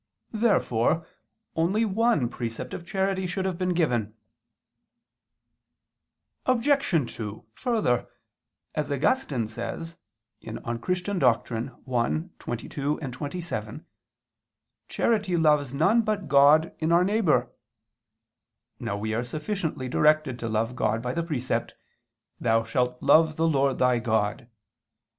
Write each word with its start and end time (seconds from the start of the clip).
Therefore 0.33 1.05
only 1.55 1.85
one 1.85 2.27
precept 2.27 2.73
of 2.73 2.83
charity 2.83 3.27
should 3.27 3.45
have 3.45 3.59
been 3.59 3.75
given. 3.75 4.15
Obj. 6.47 7.13
2: 7.15 7.45
Further, 7.53 8.07
as 8.73 8.91
Augustine 8.91 9.47
says 9.47 9.97
(De 10.41 10.53
Doctr. 10.53 11.69
Christ. 11.85 12.15
i, 12.17 12.29
22, 12.39 12.97
27), 12.97 13.85
charity 14.87 15.37
loves 15.37 15.71
none 15.71 16.01
but 16.01 16.27
God 16.27 16.73
in 16.79 16.91
our 16.91 17.03
neighbor. 17.03 17.51
Now 18.79 18.97
we 18.97 19.13
are 19.13 19.23
sufficiently 19.23 19.87
directed 19.87 20.39
to 20.39 20.49
love 20.49 20.75
God 20.75 21.03
by 21.03 21.13
the 21.13 21.21
precept, 21.21 21.75
"Thou 22.39 22.63
shalt 22.63 23.03
love 23.03 23.35
the 23.35 23.47
Lord 23.47 23.77
thy 23.77 23.99
God." 23.99 24.47